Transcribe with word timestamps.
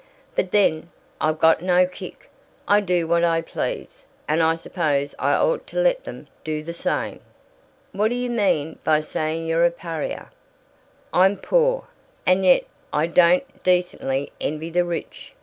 But 0.33 0.49
then, 0.49 0.89
I've 1.19 1.37
got 1.37 1.61
no 1.61 1.85
kick. 1.85 2.27
I 2.67 2.79
do 2.81 3.05
what 3.05 3.23
I 3.23 3.43
please, 3.43 4.03
and 4.27 4.41
I 4.41 4.55
suppose 4.55 5.13
I 5.19 5.33
ought 5.33 5.67
to 5.67 5.77
let 5.77 6.05
them 6.05 6.25
do 6.43 6.63
the 6.63 6.73
same." 6.73 7.19
"What 7.91 8.07
do 8.07 8.15
you 8.15 8.31
mean 8.31 8.79
by 8.83 9.01
saying 9.01 9.45
you're 9.45 9.63
a 9.63 9.69
pariah?" 9.69 10.29
"I'm 11.13 11.37
poor, 11.37 11.83
and 12.25 12.43
yet 12.43 12.63
I 12.91 13.05
don't 13.05 13.61
decently 13.61 14.31
envy 14.41 14.71
the 14.71 14.85
rich. 14.85 15.33